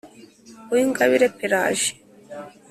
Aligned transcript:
uwingabire 0.71 1.25
pélagie 1.39 1.93